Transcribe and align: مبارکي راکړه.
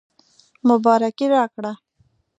مبارکي 0.67 1.25
راکړه. 1.33 1.71